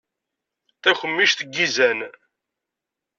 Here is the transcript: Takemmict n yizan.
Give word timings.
Takemmict 0.81 1.39
n 1.43 1.49
yizan. 1.55 1.99